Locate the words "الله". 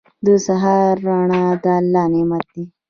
1.77-2.05